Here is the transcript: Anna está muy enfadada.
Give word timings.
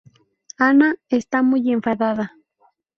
Anna 0.57 0.95
está 1.09 1.43
muy 1.43 1.71
enfadada. 1.71 2.33